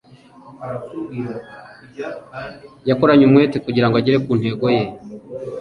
Yakoranye 2.89 3.23
umwete 3.25 3.57
kugirango 3.65 3.95
agere 3.97 4.17
ku 4.25 4.31
ntego 4.39 4.65
ye 4.75 4.83